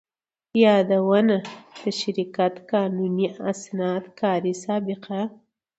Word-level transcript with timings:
يادونه: 0.63 1.37
د 1.81 1.81
شرکت 1.99 2.53
قانوني 2.71 3.27
اسناد، 3.51 4.03
کاري 4.19 4.53
سابقه، 4.65 5.19